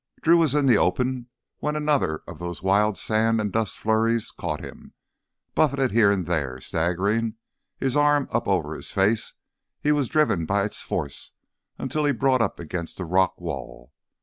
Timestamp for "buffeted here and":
5.53-6.25